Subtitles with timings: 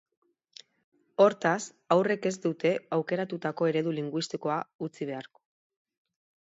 [1.25, 1.59] Hortaz,
[1.97, 5.45] haurrek ez dute aukeratutako eredu linguistikoa utzi beharko.